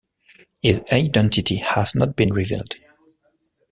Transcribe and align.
His 0.63 0.81
identity 0.91 1.57
has 1.57 1.93
not 1.93 2.15
been 2.15 2.33
revealed. 2.33 2.73